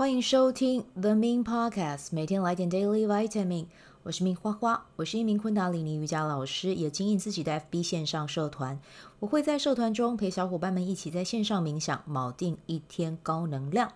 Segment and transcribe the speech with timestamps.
[0.00, 3.66] 欢迎收听 The Min Podcast，每天来点 Daily Vitamin。
[4.02, 8.80] 我是 Min 花花，我是一名昆达里尼瑜伽老师，也经营自己的 FB 线上社团。
[9.18, 13.92] 我会在社团中陪小伙伴们一起在线上冥想，锚定一天高能量。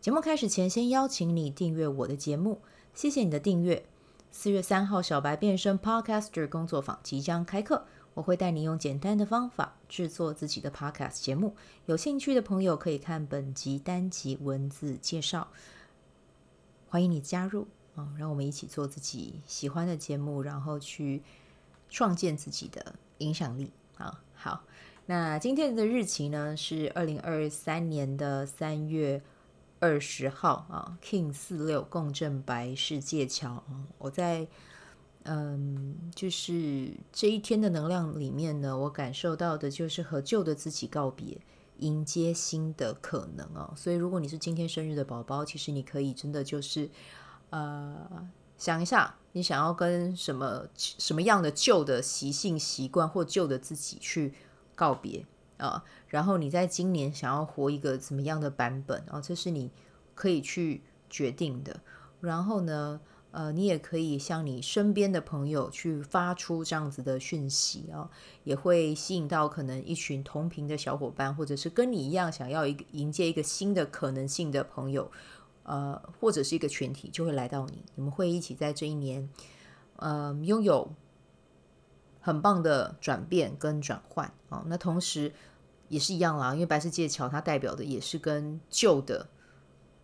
[0.00, 2.62] 节目开始前，先邀请你订阅我的节目，
[2.94, 3.84] 谢谢你的订阅。
[4.30, 7.84] 四月三号，小白变身 Podcaster 工作坊即将开课。
[8.14, 15.48] 我会带你用简单的方法制作自己的 Podcast 节目，有兴趣的朋友可以看本集单集文字介绍。
[16.88, 21.22] 欢迎你加入啊、让我们一起做自己喜欢的节目，然后去
[21.88, 24.64] 创建自己的影响力啊、好，
[25.06, 29.22] 那今天的日期呢是二零二三年的三月
[29.80, 34.46] 二十号啊，King 四六共振白世界桥啊、我在。
[35.24, 41.40] 嗯，就是这一天的能量里面呢，我感受到的就是和旧的自己告别，
[41.78, 43.72] 迎接新的可能哦。
[43.76, 46.90] 所以，如果你是今天生日的宝宝，其实你可以真的就是，
[47.50, 54.34] 呃，想一下，你想要跟什么什么样的旧的习性、习惯或旧的自己去
[54.74, 55.24] 告别
[55.58, 55.84] 啊？
[56.08, 59.20] 然后，你在今年想要活一个怎么样的版本啊？
[59.20, 59.70] 这是你
[60.16, 61.80] 可以去决定的。
[62.20, 63.00] 然后呢，
[63.32, 68.10] 呃，你也可以向你身边的朋友去发出这样子的讯息啊、哦，
[68.44, 75.10] 也会吸引到可能一群同频的小伙伴，或者是跟你一样想要一个迎接一个新的可能性的朋友，
[75.62, 79.26] 呃，或者是一个群体，就会来到你，你们会一起在这一年，
[79.96, 80.92] 呃，拥有
[82.20, 84.64] 很棒的转变跟转换啊、哦。
[84.66, 85.32] 那同时
[85.88, 89.30] 也是一样啦，因为白世界桥它代表的也是跟旧的，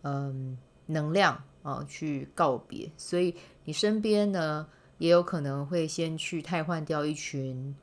[0.01, 0.57] 嗯、
[0.87, 1.43] 能量。
[1.61, 7.75] 啊，去告别，所以你身边呢也有可能会先去替换掉一群，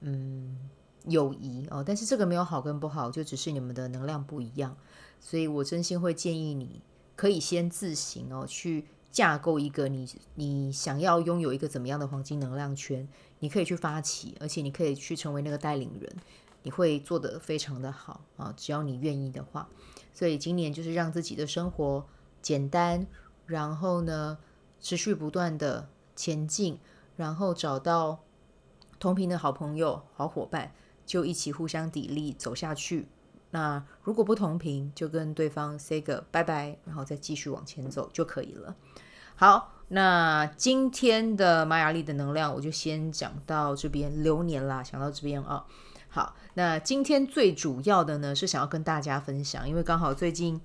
[0.00, 0.56] 嗯，
[1.04, 1.84] 友谊哦。
[1.86, 4.76] 但是这个没有好跟不好，就只是你们的能量不一样。
[5.20, 6.80] 所以我真心会建议你，
[7.14, 13.06] 可以先自行哦去架构一个你你想要拥有一个怎么样的黄金能量圈，
[13.40, 16.16] 你可以去发起，而且你可以去成为那个带领人，
[16.62, 19.68] 你会做得非常的好啊，只要你愿意的话。
[20.14, 22.06] 所以今年就是让自己的生活。
[22.46, 23.04] 简单，
[23.44, 24.38] 然后呢，
[24.78, 26.78] 持续不断的前进，
[27.16, 28.20] 然后找到
[29.00, 30.70] 同频的好朋友、好伙伴，
[31.04, 33.08] 就一起互相砥砺走下去。
[33.50, 38.76] 那如果不同频，就跟对方 say 个拜拜，然后再继续往前走就可以了。
[39.34, 44.22] 好，那今天的玛雅历的能量，我就先讲到这边。
[44.22, 45.66] 流年啦，讲到这边啊。
[46.08, 50.60] 好，那今天最主要的呢，是想要跟大家分享，因为刚好最近。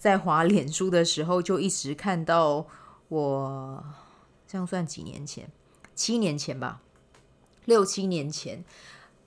[0.00, 2.66] 在滑脸书的时候，就一直看到
[3.08, 3.84] 我
[4.48, 5.52] 这样算几年前，
[5.94, 6.80] 七年前吧，
[7.66, 8.64] 六七年前，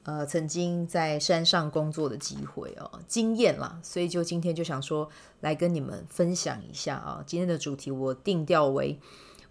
[0.02, 5.08] 呃，曾经在山上工作的机会哦，经验啦，所以就今天就想说
[5.42, 7.24] 来跟你们分享一下啊。
[7.24, 9.00] 今天的主题我定调为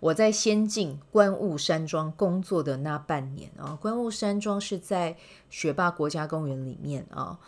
[0.01, 3.79] 我在仙境观雾山庄工作的那半年啊。
[3.81, 5.17] 观雾山庄是在
[5.49, 7.39] 雪霸国家公园里面啊，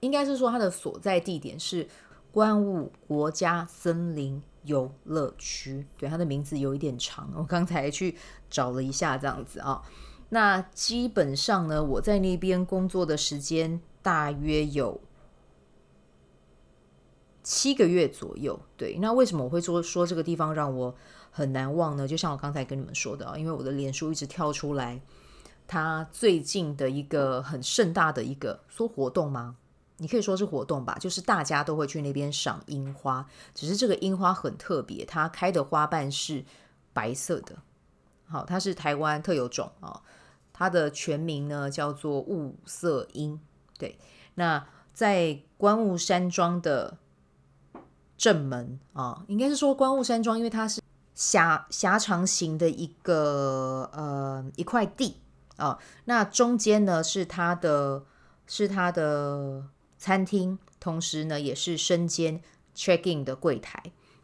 [0.00, 1.88] 应该是说它的所在地点是。
[2.32, 8.16] 观雾国家森林游乐区，对，它的名字有一点长，我刚才去
[8.48, 9.82] 找了一下，这样子啊。
[10.30, 14.98] 那基本上呢，我在那边工作的时间大约有
[17.42, 18.58] 七个月左右。
[18.78, 20.94] 对，那为什么我会说说这个地方让我
[21.30, 22.08] 很难忘呢？
[22.08, 25.02] 就像我刚才跟你们说的啊，因为我的脸书一直跳出来，
[25.66, 29.56] 它最近的一个很盛大的一个说活动吗？
[30.02, 33.24] 你可以说是活动吧，就是大家都会去那边赏樱花，
[33.54, 36.44] 只是这个樱花很特别，它开的花瓣是
[36.92, 37.56] 白色的。
[38.26, 40.02] 好，它是台湾特有种啊，
[40.52, 43.38] 它的全名呢叫做雾色樱。
[43.78, 43.96] 对，
[44.34, 46.98] 那在观雾山庄的
[48.18, 50.82] 正门啊，应该是说观雾山庄，因为它是
[51.14, 55.20] 狭狭长型的一个呃一块地
[55.58, 58.02] 啊，那中间呢是它的，
[58.48, 59.62] 是它的。
[60.02, 62.42] 餐厅，同时呢也是身兼
[62.74, 63.80] check in 的柜台。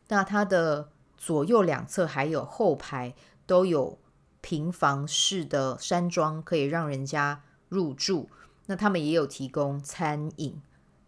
[0.08, 3.14] 那它的左右两侧还有后排
[3.46, 3.96] 都有
[4.40, 8.28] 平房式的山庄，可以让人家入住。
[8.66, 10.60] 那他们也有提供餐饮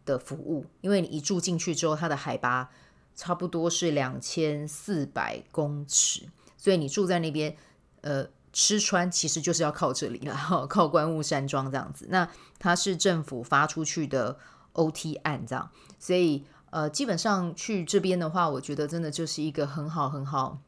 [0.04, 2.70] 的服务，因为你一住进去之后，它的海拔
[3.16, 7.56] 差不多是两千四百公尺，所以你住在那边，
[8.02, 12.06] 呃，吃穿其实就是要靠这里了，靠观雾山庄这样子。
[12.08, 12.30] 那
[12.60, 14.38] 它是政府发出去的。
[14.74, 20.58] OT 案这样，所以呃，基本上去这边的话，我觉得真的就是一个很好很好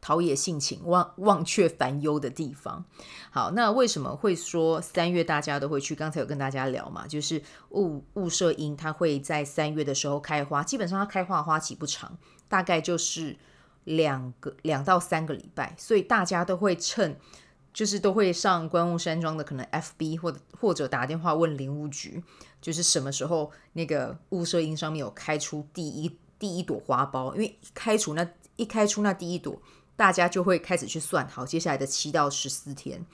[0.00, 2.84] 陶冶性情、忘忘却烦忧的地方。
[3.30, 5.94] 好，那为什么会说三月大家都会去？
[5.94, 12.16] 刚才有跟大家聊嘛，就是雾雾社樱，它会在三月的时候开花，基本上它开花花期不长，
[12.48, 13.36] 大概就是
[13.84, 17.18] 两个两到三个礼拜，所以大家都会趁，
[17.76, 22.24] 就是都会上观雾山庄的可能 FB 或者或者打电话问林务局，
[22.58, 28.26] 就是什么时候那个雾社樱上面有开出第一第一朵花苞，因为开出那
[28.56, 29.60] 一开出那第一朵。
[29.94, 33.04] 大家就会开始去算，好，接下来的七到十四天，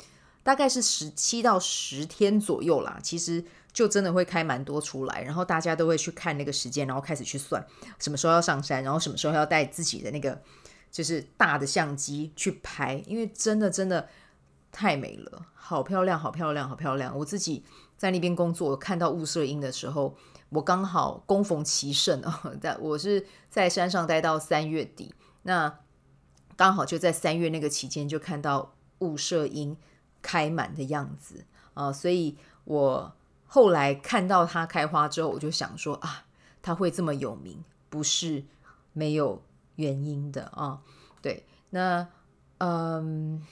[0.45, 3.01] 大概是十七到十天左右啦。
[3.03, 7.65] 其实就真的会开蛮多出来，然后大家都会去看那个时间，然后开始去算
[7.99, 10.41] 什么时候要上山，然后什么时候要带自己的那个
[10.93, 14.09] 就是大的相机去拍，因为真的真的
[14.73, 17.17] 太美了，好漂亮，好漂亮，好漂亮。
[17.17, 17.63] 我自己
[17.97, 20.17] 在那边工作，看到雾社樱的时候，
[20.49, 25.79] 我刚好恭逢其盛啊， 在我是在山上待到三月底，那。
[26.55, 29.77] 刚好就在三月那个期间，就看到雾社樱
[30.21, 33.17] 开满的样子啊、所以我
[33.47, 36.27] 后来看到它开花之后，我就想说啊，
[36.61, 38.45] 它会这么有名，不是
[38.93, 39.43] 没有
[39.77, 40.83] 原因的啊。
[41.23, 42.07] 对，那
[42.59, 43.43] 嗯，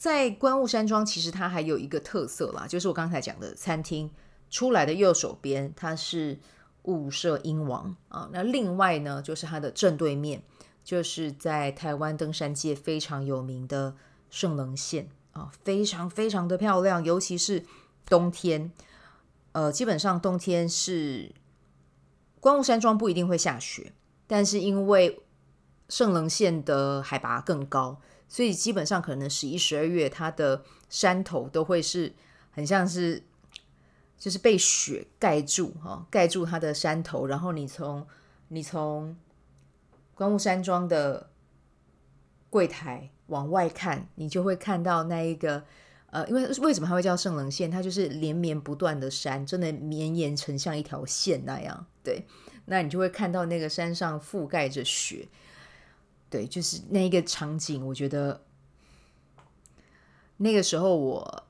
[0.00, 4.10] 在观雾山庄，其实它还有一个特色啦，就是我刚才讲的餐厅
[4.48, 6.38] 出来的右手边，它是
[6.84, 8.30] 雾社樱王啊。
[8.32, 10.42] 那另外呢，就是它的正对面。
[10.82, 13.94] 就是在台湾登山界非常有名的
[14.30, 17.66] 圣棱线啊，非常非常的漂亮，尤其是
[18.06, 18.72] 冬天。
[19.52, 21.32] 呃，基本上冬天是
[22.40, 23.92] 观雾山庄不一定会下雪，
[24.26, 25.20] 但是因为
[25.90, 28.00] 圣棱线的海拔更高，
[28.30, 32.14] 所以基本上可能十一、十二月它的山头都会是
[32.50, 33.22] 很像是
[34.16, 38.06] 就是被雪盖住哈，盖住它的山头，然后你从
[38.48, 39.14] 你从。
[40.12, 41.30] 观雾山庄的
[42.50, 45.64] 柜台往外看，你就会看到那一个
[46.10, 47.70] 呃，因为为什么它会叫圣棱线？
[47.70, 51.86] 它就是连绵不断的山，真的绵延成像一条线那样。
[52.04, 52.26] 对，
[52.66, 55.26] 那你就会看到那个山上覆盖着雪，
[56.30, 57.86] 对，就是那一个场景。
[57.86, 58.40] 我觉得
[60.38, 61.44] 那个时候我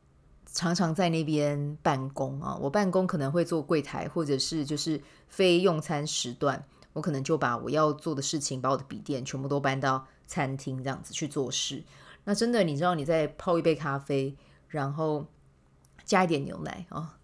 [0.47, 6.65] 常常在那边办公啊，我办公可能会做柜台，或者是就是非用餐时段。
[6.93, 11.85] 我可能就把我要做的事情，把我的笔电全部都搬到餐厅这样子去做事。
[12.25, 14.37] 那真的，你知道你在泡一杯咖啡，
[14.67, 15.27] 然后
[16.05, 17.17] 加一点牛奶啊，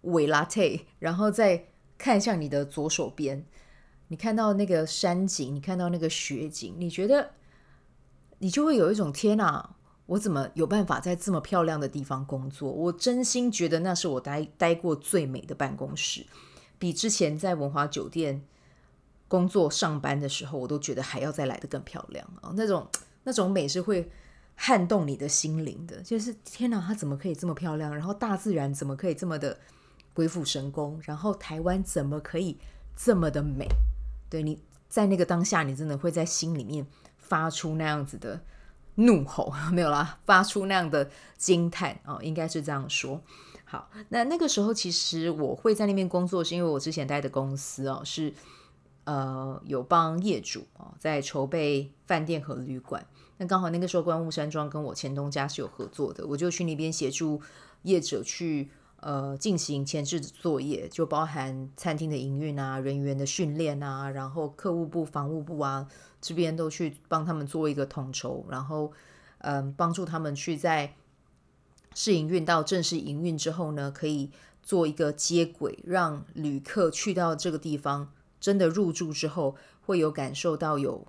[0.00, 1.66] 伪 latte，然后再
[1.98, 3.44] 看向你的左手边，
[4.12, 7.30] 你看到那个山景，你看到那个雪景，你觉得
[8.40, 9.74] 你就会有一种天哪，
[10.04, 12.70] 我怎么有办法在这么漂亮的地方工作？
[12.70, 16.26] 我真心觉得那是我待待过最美的办公室，
[16.78, 18.44] 比之前在文华酒店。
[19.28, 22.52] 工作上班的时候，我都觉得还要再来得更漂亮啊！
[22.54, 22.86] 那种
[23.24, 24.10] 那种美是会
[24.54, 27.96] 撼动你的心灵的，就是天哪，它怎么可以这么漂亮？
[27.96, 29.58] 然后大自然怎么可以这么的
[30.12, 31.00] 鬼斧神工？
[31.04, 32.58] 然后台湾怎么可以
[32.94, 33.66] 这么的美？
[34.32, 34.58] 对，你
[34.88, 36.86] 在那个当下，你真的会在心里面
[37.18, 38.40] 发出那样子的
[38.94, 43.20] 怒吼， 没有啦，发出那样的惊叹哦，应该是这样说。
[43.66, 48.32] 好，那那个时候其实我会在那边工作，是因为我之前待的公司哦是。
[49.04, 53.04] 呃，有帮业主啊在筹备饭店和旅馆。
[53.38, 57.42] 那刚好那个时候，观雾山庄跟我前东家是有合作的，我就去那边协助
[57.82, 58.70] 业者去
[59.02, 65.86] 呃进行前置作业，就包含餐厅的营运啊、人员的训练啊，然后客户部、房务部啊
[66.20, 68.90] 这边都去帮他们做一个统筹，然后
[69.38, 70.94] 嗯、帮助他们去在
[71.94, 74.30] 试营运到正式营运之后呢，可以
[74.62, 78.12] 做一个接轨，让旅客去到这个地方。
[78.40, 79.54] 真的入住之后，
[79.86, 81.06] 会有感受到有，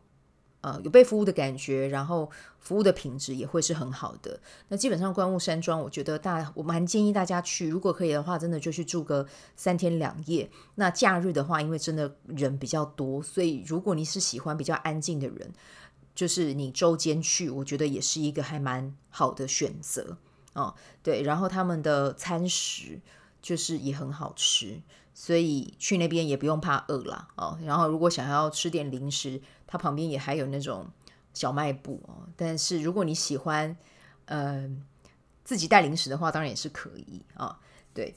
[0.63, 4.39] 呃，有被服务的感觉，然后服务的品质也会是很好的。
[4.69, 9.27] 那基本上观雾山庄，我觉得大我蛮建议大家去，如果可以的话，真的就去住个
[9.57, 10.49] 三天两夜。
[10.75, 15.51] 那假日的话，因为真的人比较多，所以如果你是喜欢比较安静的人，
[16.15, 20.17] 就是你周间去，我觉得也是一个还蛮好的选择
[20.53, 20.73] 哦。
[21.01, 23.01] 对，然后他们的餐食
[23.43, 24.81] 就是也很好吃。
[25.15, 27.59] 所以去那边也不用怕饿啦哦。
[27.63, 30.87] 然后如果想要吃点零食，它旁边也还有那种
[31.35, 32.27] 小卖部哦。
[32.35, 33.77] 但是如果你喜欢
[34.25, 34.67] 呃
[35.43, 37.59] 自己带零食的话，当然也是可以啊、
[37.93, 38.15] 对，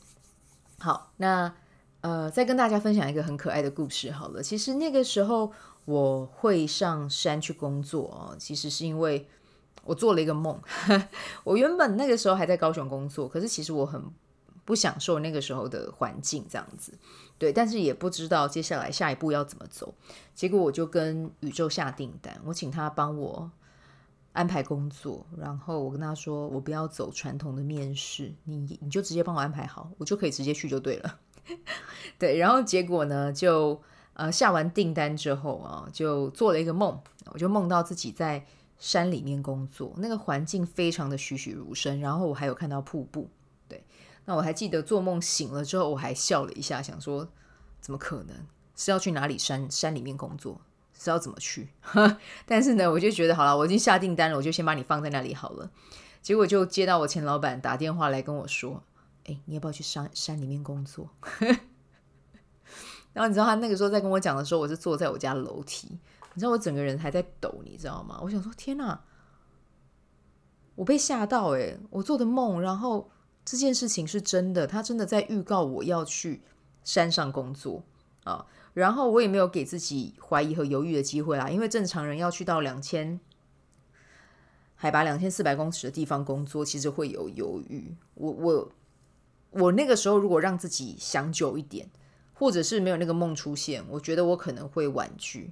[0.79, 1.55] 好，那
[2.01, 4.43] 呃再跟大家分享一个很可爱的故事好了。
[4.43, 5.53] 其实那个时候
[5.85, 9.29] 我会上山去工作哦，其实是因为
[9.85, 10.59] 我做了一个梦。
[11.45, 14.03] 我原本那个时候还在高雄工作，可是其实我很
[14.67, 16.93] 不享受那个时候的环境这样子。
[17.39, 19.95] 对，但是也不知道接下来下一步要怎么走。
[20.35, 23.51] 结果我就跟宇宙下订单，我请他帮我
[24.33, 31.19] 安排工作，然后我跟他说，我不要走传统的面试，你你就直接帮我安排好，我就可以直接去就对了。
[32.19, 33.81] 对，然后结果呢，就
[34.15, 36.99] 呃下完订单之后啊，就做了一个梦，
[37.33, 38.45] 我就梦到自己在
[38.79, 43.29] 山里面工作，那个环境非常的栩栩如生，然后我还有看到瀑布。
[44.27, 47.27] 那我还记得做梦醒了之后，我还笑了一下，想说
[47.81, 50.61] 怎么可能是要去哪里山山里面工作，
[50.93, 51.71] 是要怎么去？
[52.45, 55.71] 但是呢，我就觉得好了，我已经下订单了，我就先把你放在那里好了。
[56.21, 58.83] 结果就接到我前老板打电话来跟我说。
[59.29, 61.11] 哎，你要不要去山山里面工作？
[63.13, 65.89] 然后你知道他那个时候在跟我讲的时候，我是坐在我家楼梯，
[66.35, 68.21] 你知道我整个人还在抖，你知道吗？
[68.23, 69.01] 我想说，天哪，
[70.77, 73.11] 我被吓到诶，我做的梦，然后
[73.47, 76.43] 这件事情是真的，他真的在预告我要去
[76.85, 77.83] 山上工作
[78.25, 78.45] 啊。
[78.75, 83.19] 然后我也没有给自己怀疑和犹豫的机会啦，因为正常人要去到两千
[84.75, 87.97] 海拔两千四百公尺的地方工作，其实会有犹豫。
[88.13, 88.73] 我我。
[89.51, 91.89] 我那个时候如果让自己想久一点，
[92.35, 95.51] 或者是没有那个梦出现，我觉得我可能会婉拒。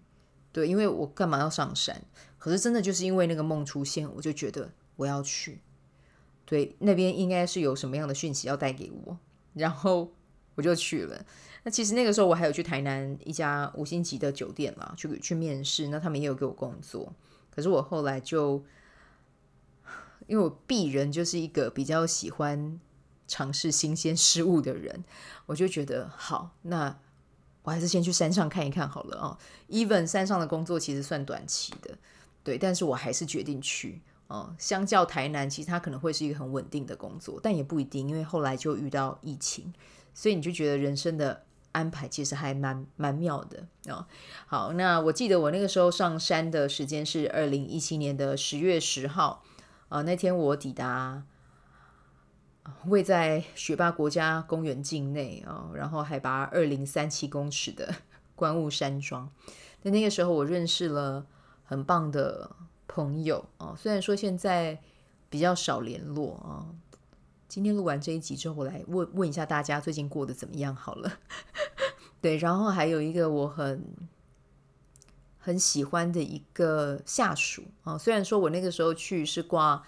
[0.52, 2.02] 对，因为我干嘛要上山？
[2.36, 5.62] 可是真的就是因为那个梦出现，我就觉得我要去。
[6.46, 9.18] 对，那边应该是有什么样的讯息要带给我，
[9.54, 10.12] 然后
[10.54, 11.24] 我就去了。
[11.62, 17.12] 那其实那个时候我还有去台南一家五星级的酒店啦，去去面试，那他们也有给我工作。
[17.50, 18.64] 可是我后来就，
[20.26, 22.80] 因为我鄙人就是一个比较喜欢。
[23.26, 25.02] 尝试新鲜事物的人，
[25.46, 26.94] 我就觉得好，那
[27.62, 29.38] 我还是先去山上看一看好了啊。
[29.70, 31.96] Even 山上的工作其实算短期的，
[32.42, 34.54] 对，但是我还是决定去啊。
[34.58, 39.72] 相较台南，其实它可能会是一个很稳定的工作，但也不一定，因为后来就遇到疫情，
[40.12, 44.06] 所以你就觉得人生的安排其实还蛮蛮妙的啊。
[44.46, 49.42] 好，那我记得我那个时候上山的时间是二零一七年的十月十号
[49.88, 51.24] 啊，那天我抵达。
[52.86, 57.94] 位在雪霸国家公园境内啊，然后海拔二零三七公尺的
[58.34, 59.30] 观雾山庄。
[59.82, 61.26] 那那个时候，我认识了
[61.64, 62.56] 很棒的
[62.94, 63.74] 朋友啊。
[63.76, 64.78] 虽然说现在
[65.28, 66.70] 比较少联络啊。
[67.48, 71.18] 今天录完这一集之后，我来问问一下大家最近过得怎么样好了。
[72.20, 73.84] 对，然后还有一个我很
[75.38, 77.98] 很喜欢的一个下属啊。
[77.98, 79.82] 虽然说我那个时候去是挂。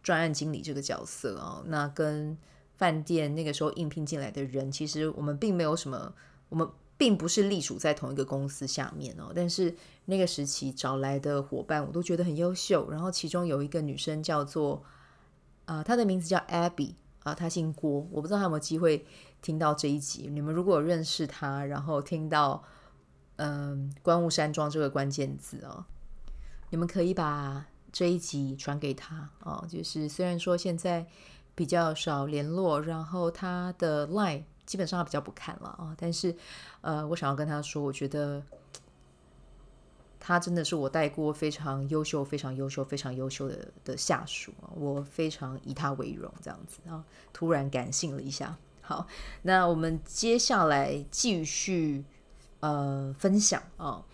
[0.00, 2.38] 专案经理这个角色啊，那跟
[2.76, 6.14] 饭店那个时候应聘进来的人，其实我们并没有什么，
[6.48, 6.66] 我们
[6.98, 9.32] 并不是隶属在同一个公司下面哦。
[9.34, 9.74] 但是
[10.04, 12.90] 那个时期找来的伙伴，我都觉得很优秀。
[12.90, 14.84] 然后其中有一个女生叫做、
[15.64, 19.06] 呃，她的名字叫 Abby 啊，她姓郭，我不知道她有没有机会
[19.40, 20.28] 听到这一集。
[20.30, 22.62] 你们如果认识她，然后听到
[23.36, 25.86] 嗯、呃，观雾山庄这个关键字哦，
[26.68, 27.64] 你们可以把。
[27.90, 31.06] 这一集传给她哦，就是虽然说现在
[31.54, 36.36] 比较少联络，然后她的 line 基本上他比较不看了啊，但是
[36.82, 38.42] 呃，我想要跟他说，我觉得
[40.20, 48.58] 他真的是我带过非常优秀、非常优秀、非常优秀的的下属，我非常以他为荣，这样子啊，突然感性了一下。
[48.82, 49.06] 好，
[49.40, 52.04] 那我们接下来继续
[52.60, 54.04] 呃分享啊。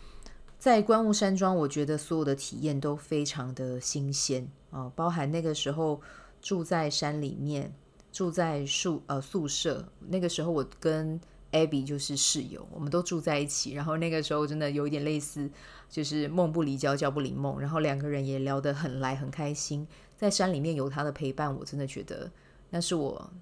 [0.56, 6.00] 在观雾山庄，我觉得所有的体验都非常的新鲜啊，包含那个时候
[6.40, 7.74] 住在山里面，
[8.14, 9.86] 住在宿呃宿舍。
[10.08, 11.20] 那个时候我跟
[11.52, 13.72] Abby 就是室友，我们都住在一起。
[13.74, 15.50] 然后那个时候真的有一点类似，
[15.90, 17.60] 就是梦不离焦，焦不离梦。
[17.60, 19.86] 然后两个人也聊得很来，很开心。
[20.16, 22.30] 在山里面有他的陪伴，我真的觉得
[22.70, 23.32] 那是我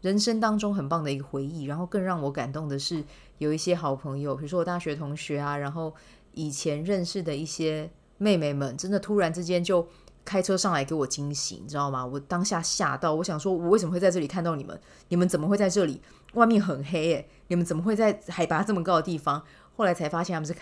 [0.00, 1.64] 人生当中很棒的一个回忆。
[1.64, 3.04] 然后更让我感动的是，
[3.36, 5.92] 有一些好朋友，比如说我大学同学啊，然后。
[6.34, 9.88] 以前认识的一些妹妹们，真的突然之间就
[10.28, 12.04] 开车上来给我惊喜，你知道吗？
[12.04, 14.78] 我当下吓到，我想说，我为什么会在这里看到你们？
[15.08, 16.02] 你们怎么会在这里？
[16.34, 19.42] 外面很黑诶，你们怎么会在海拔这么高的地方？
[19.74, 20.54] 后来才发现他们是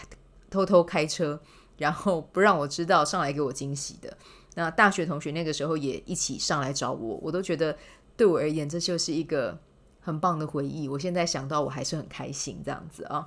[0.49, 1.41] 偷偷开车，
[1.79, 4.17] 然后不让我知道上来给我惊喜的。
[4.55, 7.77] 那大学同学那个时候也一起上来找我，我都觉得
[8.17, 9.59] 对我而言这就是一个
[10.01, 10.89] 很棒的回忆。
[10.89, 13.27] 我现在想到我还是很开心，这样子啊。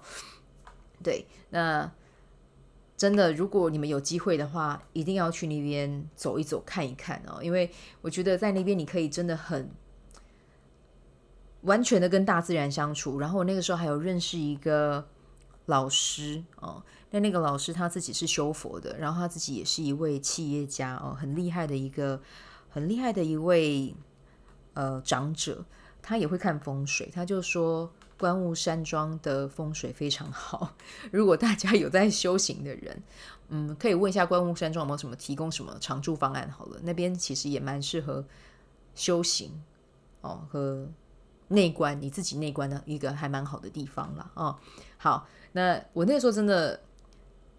[1.04, 1.92] 对，那。
[3.00, 7.42] 真的，如果你们有机会的话，一定要去那边走一走、看一看哦。
[7.42, 9.72] 因为我觉得在那边你可以真的很
[11.62, 13.18] 完全的跟大自然相处。
[13.18, 15.08] 然后我那个时候还有认识一个
[15.68, 22.22] 老师哦，那那个老师他自己是修佛的，然后他自己也是一位企业家哦，很厉害的一个
[22.68, 23.96] 很厉害的一位
[24.74, 25.64] 呃长者。
[26.02, 30.76] 他也会看风水，他就说观雾山庄的风水非常好。
[31.12, 33.02] 如果大家有在修行的人，
[33.48, 38.24] 嗯，可以问一下观雾山庄有没有什么提供什么常住方案好了，那边其实也蛮适合
[38.94, 39.64] 修行
[40.22, 40.88] 哦和
[41.48, 44.56] 内观你自己内观的一个还蛮好的地方了哦。
[44.98, 46.80] 好，那我那个时候真的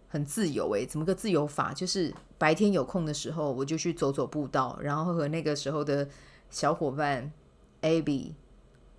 [0.08, 1.72] 很自由诶，怎么个自由法？
[1.72, 6.08] 就是白天有空的时候，我就去走走步道，然后和那个时候的
[6.50, 7.32] 小伙伴
[7.82, 8.34] Abby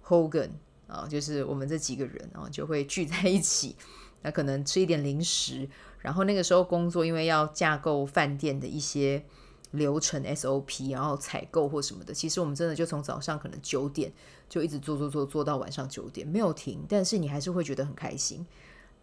[0.06, 0.50] Hogan
[0.92, 3.76] 啊，就是我们这几个人啊，就会聚在一起，
[4.22, 5.70] 那可能吃一点零食。
[6.00, 9.24] 然后那个时候工作，因为要架构饭店的一些
[9.72, 14.12] 流程 SOP，然后采购或什么的，其实我们真的就从早上可能九点
[14.50, 16.84] 就一直做做做做到晚上九点，没有停。
[16.90, 18.46] 但是你还是会觉得很开心，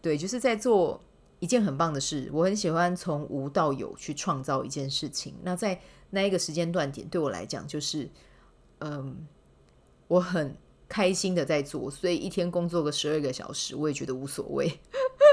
[0.03, 1.01] 对，就是在做
[1.39, 2.29] 一件很棒的事。
[2.33, 5.35] 我很喜欢从无到有去创造一件事情。
[5.43, 5.81] 那在
[6.11, 8.11] 那一个时间段点，对我来讲就是，
[8.81, 9.25] 嗯，
[10.09, 10.57] 我很
[10.89, 14.81] 开心的在做，所以一天工作个十二个小时，我也觉得无所谓。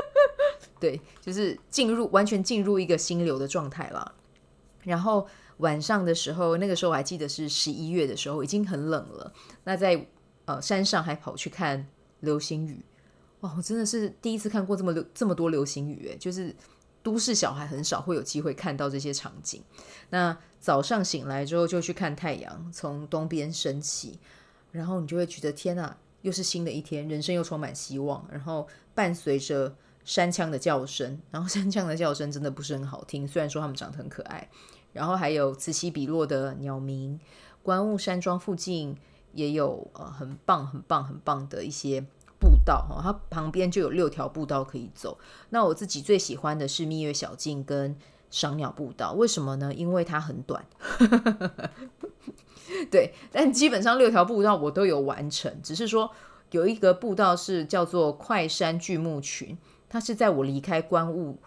[0.79, 4.13] 对，就是进入完全进入一个心流的状态了。
[4.83, 5.25] 然后
[5.57, 9.33] 晚上的时候，那个时候我还记得是十一月的时候，已经很冷了。
[9.63, 10.05] 那在
[10.43, 11.87] 呃山上还跑去看
[12.19, 12.83] 流星雨，
[13.39, 13.53] 哇！
[13.57, 16.53] 我真的是第一次看过这么流这么多流星雨，诶，就是
[17.01, 19.63] 都市小孩很少会有机会看到这些场景。
[20.09, 24.19] 那早上醒来之后就去看太阳从东边升起，
[24.75, 28.25] 然后你就会觉得天哪，又是新的一天，人生又充满希望。
[28.29, 34.49] 然后伴随着山羌的叫声，然后山羌的叫声真的不是很好听，虽然说它们长得很可爱。
[34.93, 37.19] 然后还有此起彼落的鸟鸣，
[37.61, 38.95] 观雾山庄附近
[39.33, 42.01] 也有呃很棒很棒很棒的一些
[42.39, 45.17] 步道哈，它旁边就有六条步道可以走。
[45.49, 47.97] 那我自己最喜欢的是蜜月小径跟
[48.29, 49.73] 赏鸟步道，为什么呢？
[49.73, 50.65] 因为它很短。
[52.91, 56.11] 对，但基本上六条步道我都有完成，只是说
[56.51, 59.57] 有一个步道是叫做快山巨木群。
[59.87, 61.37] 它是在我离开观雾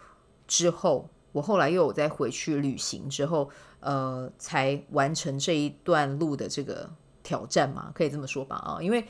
[0.47, 3.49] 之后，我后来又有再回去旅行之后，
[3.81, 6.89] 呃，才完成这一段路的这个
[7.21, 8.55] 挑战嘛，可以这么说吧？
[8.55, 9.05] 啊，因为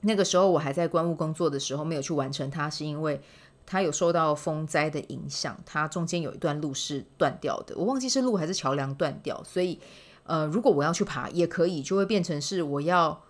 [0.00, 3.20] 那个时候我还在观雾工作的时候，没有去完成它，是因为
[3.68, 9.78] 它有受到风灾的影响，它中间有一段路是断掉的，我忘记是路还是桥梁断掉，所以
[10.24, 13.22] 呃，如果我要去爬也可以，就会变成是我要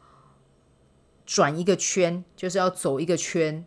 [1.26, 3.66] 转一个圈，就是要走一个圈。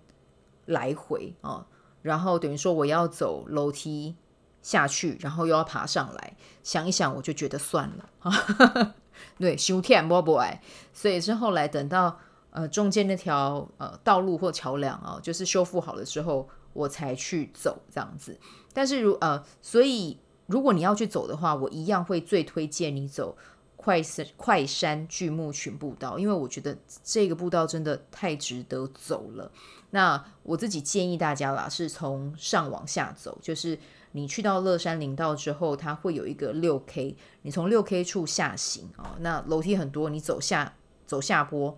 [0.68, 1.66] 来回啊，
[2.04, 4.16] 然后等于说我要走楼梯
[4.62, 6.38] 下去，然后又要爬上来。
[6.64, 8.96] 想一想，我就觉得算了啊。
[9.40, 10.62] 对，修天不不爱，
[10.94, 12.20] 所以是后来等到
[12.52, 18.40] 呃中间那条呃道路或桥梁啊，就是修复好了之后，我才去走这样子。
[18.74, 23.38] 但是如呃，所以如果你要去走的话，我一样会最推荐你走
[23.76, 29.52] 快山快山巨木群步道，因为我觉得这个步道真的太值得走了。
[29.90, 33.78] 那我自己建议大家啦，是从上往下走，就是
[34.14, 41.78] 你去到乐山林道之后，它会有一个六 K，你从六 K 处下行啊，那楼梯很多，你走下走下坡，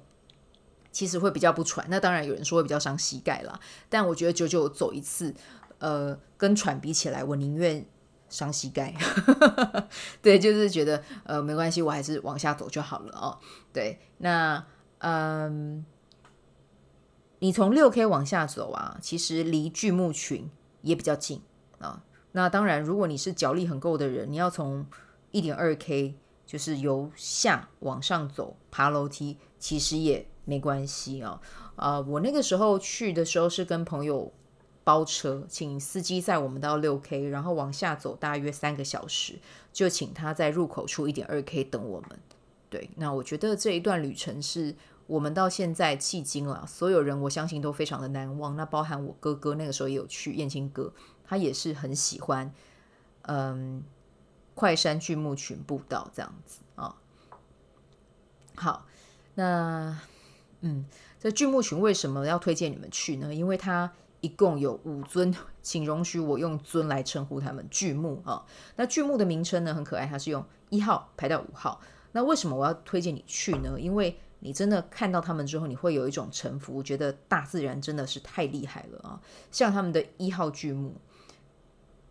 [0.94, 1.86] 其实会比较不喘。
[1.90, 5.36] 那当然有人说会比较伤膝盖啦，但我觉得久久走一次，
[5.80, 7.86] 呃，跟喘比起来，我宁愿
[8.30, 8.96] 伤膝盖。
[10.24, 13.38] 对，就是觉得呃没关系，我还是往下走就好了哦。
[13.74, 14.66] 对，那
[15.00, 15.86] 嗯。
[17.40, 20.50] 你从六 K 往下走啊，其实离巨木群
[20.82, 21.42] 也比较近
[21.78, 22.02] 啊。
[22.32, 24.86] 那当然，如果你是脚力很够的人，你要从
[25.32, 31.42] 一点二 K，就是由下往上走，爬楼梯，其实也没关系啊。
[31.76, 34.32] 啊，我那个时候去的时候是跟朋友
[34.84, 39.40] 包车，请司机载我们到六 K，然后往下走大约三个小时，
[39.72, 42.20] 就请他在入口处一点二 K 等我们。
[42.70, 44.76] 对，那我觉得这一段旅程是。
[45.06, 48.56] 我们到现在迄今了，所有人我相信都非常的难忘。
[48.56, 50.94] 那包含我哥哥那个时候也有去，燕青哥
[51.26, 52.50] 他也是很喜欢，
[53.24, 53.84] 嗯，
[54.56, 56.96] 快山巨木群步道这样子啊、
[58.56, 58.86] 好，
[59.36, 60.00] 那
[60.64, 60.84] 嗯，
[61.20, 63.34] 这巨木群为什么要推荐你们去呢？
[63.34, 68.44] 因为它一共有五尊，请容许我用尊来称呼他们巨木啊、
[68.78, 71.80] 那巨木的名称呢很可爱，它是用一号排到五号。
[72.14, 73.80] 那为什么我要推荐你去呢？
[73.80, 79.20] 因为你真的看到他们之后，你会有一种臣服，觉得大自然真的是太厉害了啊！
[79.52, 80.94] 像他们的一号巨木，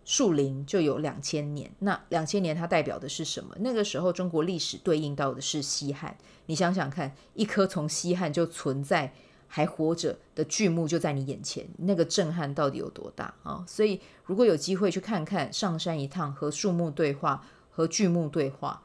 [0.05, 1.71] 树龄就有两千年。
[1.79, 3.57] 那两千年它代表的是什么？
[3.61, 6.17] 那个时候中国历史对应到的是西汉。
[6.47, 9.13] 你想想看，一棵从西汉就存在
[9.47, 13.65] 还活着的巨木就在你眼前，那个震撼到底有多大啊？
[13.67, 18.83] 所以如果有机会去看看，上山一趟，和树木对话，和巨木对话。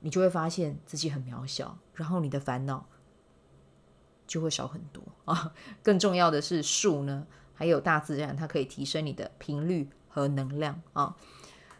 [0.00, 2.86] 你就会发现自己很渺小，然后你的烦恼
[4.28, 5.52] 就会少很多啊。
[5.82, 11.16] 更重要的是树呢，还有大自然，它可以提升你的频率和能量啊。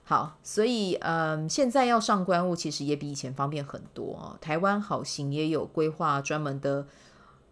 [0.05, 4.39] 好，所以嗯，现在要上观雾其实也比以前方便很多啊。
[4.41, 6.87] 台湾好行也有规划专门的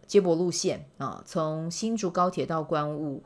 [0.06, 3.22] 接驳路线啊，从新竹高铁到观雾，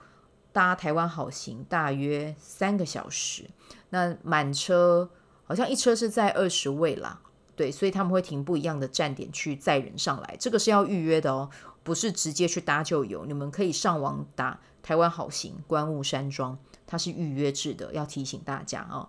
[0.53, 3.45] 搭台湾好行大约三个小时。
[3.91, 5.09] 那满车
[5.45, 7.21] 好像一车是载二十位啦，
[7.55, 11.49] 对，所以他们会停不一样的站点去载人上来，这个是要预约的哦，
[11.85, 13.25] 不是直接去搭就有。
[13.27, 16.59] 你们可以上网打台湾好行观雾山庄。
[16.91, 19.09] 它是预约制的，要提醒大家、哦。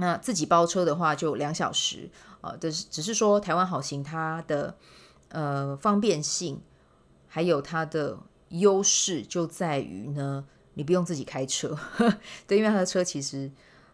[0.00, 2.56] 那自己包车的话，就两小时啊。
[2.60, 4.76] 这、是只是说台湾好行它的
[5.28, 6.60] 呃方便性，
[7.28, 11.78] 还有它的优势就在于呢，你不用自己开车。
[12.48, 13.48] 对，因为它的车其实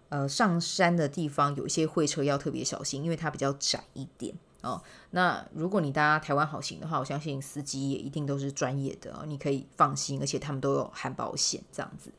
[0.09, 4.35] 呃上山的地方有一些会车要特别小心，因为它比较窄一点。
[4.63, 12.11] 哦，那如果你搭台湾好行的话，我相信司机也一定都是专业的，哦，你可以放心，而且他们都有含保险这样子。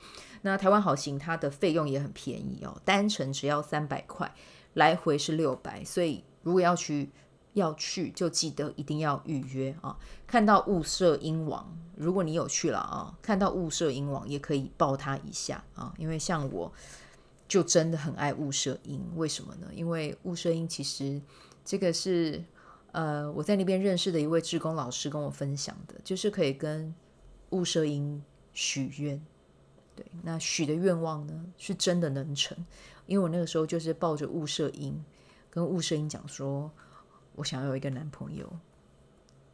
[0.45, 4.31] 那台湾好行它的费用也很便宜哦，单程只要三百块，
[4.75, 7.09] 来回是六百，所以如果要去
[7.53, 9.97] 要去，就记得一定要预约啊。
[10.27, 16.71] 看到雾社鹰王，如果你有去了啊，看到雾社鹰王也可以抱他一下啊，因为像我
[17.47, 19.67] 就真的很爱雾社鹰，为什么呢？
[19.73, 21.21] 因为雾社鹰其实。
[21.67, 22.43] 这个是
[22.91, 26.93] 呃，我在那边认识的一位志工老师跟我分享的，就是可以跟
[27.49, 28.21] 雾社鹰
[28.53, 29.19] 许愿，
[29.95, 32.57] 对，那许的愿望呢是真的能成，
[33.05, 35.03] 因为我那个时候就是抱着雾社鹰，
[35.49, 36.69] 跟雾社鹰讲说，
[37.35, 38.51] 我想要有一个男朋友，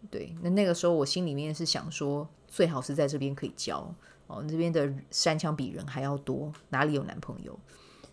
[0.10, 3.93] 对，那那个时候我心里面是想说，最好是在这边可以交
[4.27, 7.60] 哦，这边的山羌比人还要多，哪里有男朋友？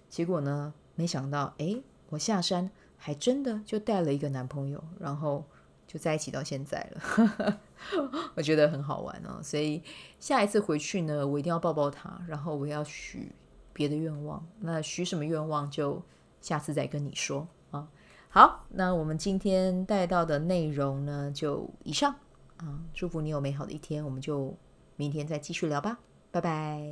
[0.08, 2.70] 结果呢，没想到，哎，我下山。
[3.00, 5.44] 还真的就带了一个男朋友，然后
[5.88, 7.58] 就在一起到现在了，
[8.36, 9.40] 我觉得很好玩哦。
[9.42, 9.82] 所以
[10.20, 13.32] 下一次回去呢，我一定要抱抱他，然后我要许
[13.72, 14.46] 别的愿望。
[14.60, 16.02] 那许什么愿望，就
[16.42, 17.88] 下次再跟你说啊。
[18.28, 22.14] 好，那我们今天带到的内容呢，就以上
[22.58, 22.84] 啊。
[22.92, 24.54] 祝福你有美好的一天，我们就
[24.96, 25.98] 明天再继续聊吧，
[26.30, 26.86] 拜拜。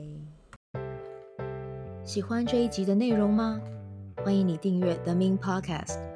[2.03, 3.61] 喜欢这一集的内容吗？
[4.25, 6.16] 欢迎你订阅 The Min Podcast，